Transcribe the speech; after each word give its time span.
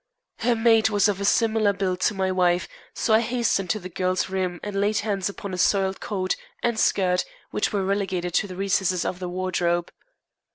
Her 0.39 0.55
maid 0.55 0.89
was 0.89 1.07
of 1.07 1.21
a 1.21 1.25
similar 1.25 1.73
build 1.73 1.99
to 1.99 2.15
my 2.15 2.31
wife, 2.31 2.67
so 2.95 3.13
I 3.13 3.19
hastened 3.19 3.69
to 3.69 3.79
the 3.79 3.87
girl's 3.87 4.31
room, 4.31 4.59
and 4.63 4.81
laid 4.81 4.97
hands 5.05 5.29
upon 5.29 5.53
a 5.53 5.59
soiled 5.59 5.99
coat 5.99 6.35
and 6.63 6.79
skirt 6.79 7.23
which 7.51 7.71
were 7.71 7.85
relegated 7.85 8.33
to 8.33 8.47
the 8.47 8.55
recesses 8.55 9.05
of 9.05 9.19
the 9.19 9.29
wardrobe. 9.29 9.91